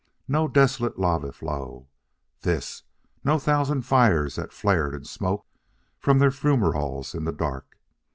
No 0.27 0.47
desolate 0.47 0.97
lava 0.97 1.31
flow, 1.31 1.87
this; 2.41 2.81
no 3.23 3.37
thousand 3.37 3.83
fires 3.83 4.35
that 4.35 4.51
flared 4.51 4.95
and 4.95 5.05
smoked 5.05 5.55
from 5.99 6.17
their 6.17 6.31
fumeroles 6.31 7.13
in 7.13 7.23
the 7.23 7.31
dark. 7.31 7.77